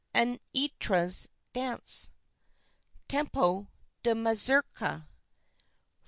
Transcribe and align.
ANITRA'S 0.15 1.27
DANCE 1.53 2.09
(Tempo 3.07 3.67
di 4.01 4.15
Mazurka) 4.15 5.05
4. 5.05 5.07